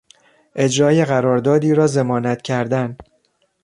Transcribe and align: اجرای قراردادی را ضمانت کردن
اجرای 0.55 1.05
قراردادی 1.05 1.73
را 1.73 1.87
ضمانت 1.87 2.41
کردن 2.41 2.97